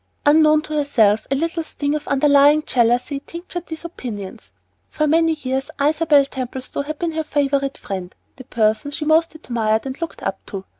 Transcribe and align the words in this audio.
Unknown 0.25 0.63
to 0.63 0.73
herself 0.77 1.27
a 1.29 1.35
little 1.35 1.63
sting 1.63 1.93
of 1.93 2.07
underlying 2.07 2.63
jealousy 2.63 3.19
tinctured 3.19 3.67
these 3.67 3.85
opinions. 3.85 4.51
For 4.89 5.05
many 5.05 5.33
years 5.33 5.69
Isabel 5.79 6.25
Templestowe 6.25 6.81
had 6.81 6.97
been 6.97 7.11
her 7.11 7.23
favorite 7.23 7.77
friend, 7.77 8.15
the 8.35 8.45
person 8.45 8.89
she 8.89 9.05
most 9.05 9.35
admired 9.35 9.85
and 9.85 10.01
looked 10.01 10.23
up 10.23 10.43
to. 10.47 10.65